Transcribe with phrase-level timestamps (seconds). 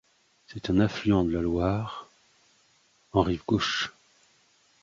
[0.47, 2.09] C'est un affluent de la Loire
[3.13, 3.93] en rive gauche.